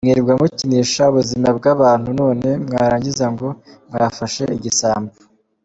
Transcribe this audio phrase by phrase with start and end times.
[0.03, 3.47] Mwirirwa mukinisha ubuzima bwabantu none mwarangiza ngo
[3.91, 5.13] mwafashe igisambo!.